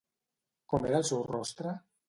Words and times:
Com 0.73 0.89
era 0.93 1.03
el 1.03 1.07
seu 1.11 1.23
rostre? 1.29 1.79